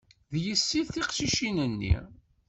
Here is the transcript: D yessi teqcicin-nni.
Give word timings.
D 0.31 0.35
yessi 0.45 0.81
teqcicin-nni. 0.93 1.95